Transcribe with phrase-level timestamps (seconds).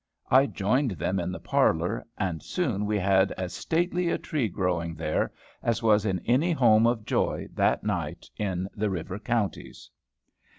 [0.31, 4.95] I joined them in the parlor, and soon we had as stately a tree growing
[4.95, 5.31] there
[5.61, 9.91] as was in any home of joy that night in the river counties.